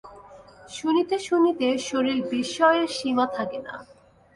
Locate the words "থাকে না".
3.35-3.75